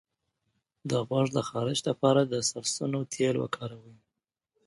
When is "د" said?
0.89-0.91, 1.37-1.39, 2.25-2.33